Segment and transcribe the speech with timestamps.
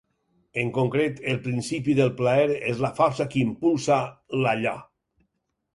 [0.61, 4.01] En concret, el principi del plaer és la força que impulsa
[4.43, 4.75] l'"allò".